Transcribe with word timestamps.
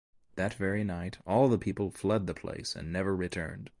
That 0.33 0.55
very 0.55 0.83
night 0.83 1.19
all 1.27 1.47
the 1.47 1.59
people 1.59 1.91
fled 1.91 2.25
the 2.25 2.33
place 2.33 2.75
and 2.75 2.91
never 2.91 3.15
returned. 3.15 3.69